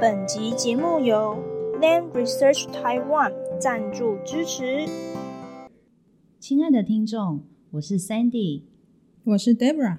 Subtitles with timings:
[0.00, 1.42] 本集节目由
[1.80, 4.86] Lam Research Taiwan 赞助支持。
[6.38, 7.42] 亲爱的听众，
[7.72, 8.62] 我是 Sandy，
[9.24, 9.98] 我是 Deborah。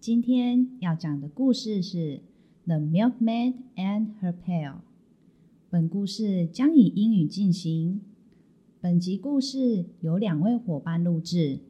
[0.00, 1.98] 今天要讲的故事是
[2.66, 4.72] 《The Milkmaid and Her Pail》。
[5.70, 8.00] 本故事将以英语进行。
[8.80, 11.60] 本集故事由两位伙伴录制。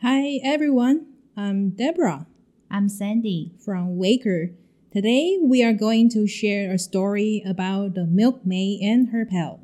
[0.00, 1.06] Hi everyone,
[1.36, 2.26] I'm Deborah.
[2.68, 4.50] I'm Sandy from Waker.
[4.92, 9.60] Today we are going to share a story about the milkmaid and her pail.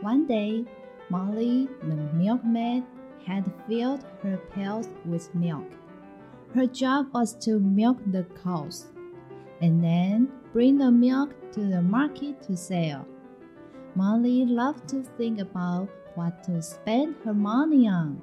[0.00, 0.64] One day,
[1.10, 2.84] Molly, the milkmaid,
[3.26, 5.66] had filled her pails with milk.
[6.54, 8.86] Her job was to milk the cows
[9.60, 13.04] and then bring the milk to the market to sell.
[13.96, 18.22] Molly loved to think about what to spend her money on.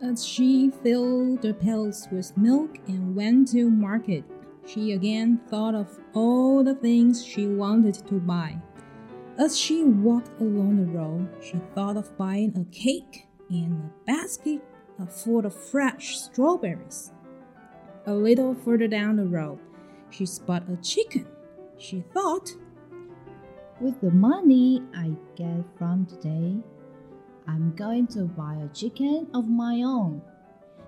[0.00, 4.24] As she filled the pails with milk and went to market,
[4.64, 8.62] she again thought of all the things she wanted to buy.
[9.38, 14.62] As she walked along the road, she thought of buying a cake and a basket
[15.06, 17.12] full of fresh strawberries.
[18.06, 19.58] A little further down the road,
[20.10, 21.26] she spotted a chicken.
[21.76, 22.50] She thought,
[23.80, 26.56] With the money I get from today,
[27.48, 30.20] I'm going to buy a chicken of my own.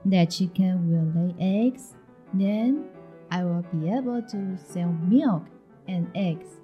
[0.04, 1.34] That chicken will lay
[1.66, 1.94] eggs.
[2.34, 2.90] Then
[3.30, 5.44] I will be able to sell milk
[5.88, 6.60] and eggs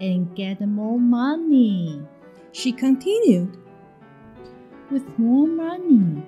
[0.00, 2.02] and get more money.
[2.52, 3.56] she continued,
[4.90, 6.22] With more money,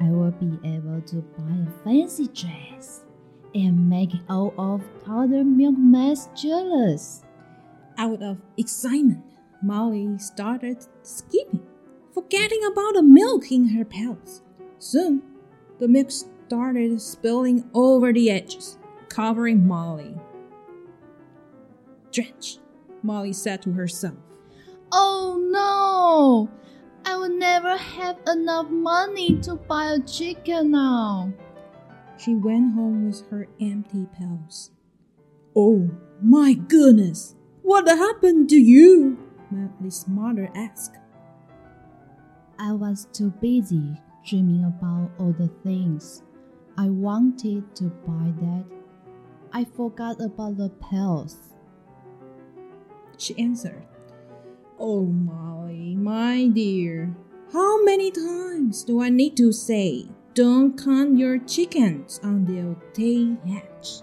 [0.00, 3.02] I will be able to buy a fancy dress
[3.54, 7.22] and make all of other milkmaids jealous.
[7.98, 9.24] Out of excitement,
[9.62, 11.65] Molly started skipping,
[12.16, 14.40] forgetting about the milk in her pails.
[14.78, 15.22] Soon,
[15.78, 18.78] the milk started spilling over the edges,
[19.10, 20.16] covering Molly.
[22.10, 22.56] Drench,
[23.02, 24.14] Molly said to herself.
[24.90, 26.48] Oh no!
[27.04, 31.34] I will never have enough money to buy a chicken now.
[32.16, 34.70] She went home with her empty pails.
[35.54, 35.90] Oh
[36.22, 37.34] my goodness!
[37.60, 39.18] What happened to you?
[39.50, 40.96] Molly's mother asked.
[42.58, 46.22] I was too busy dreaming about all the things
[46.78, 48.64] I wanted to buy that
[49.52, 51.36] I forgot about the pills.
[53.16, 53.86] She answered,
[54.78, 57.16] Oh, Molly, my dear,
[57.52, 64.02] how many times do I need to say, don't count your chickens until they hatch?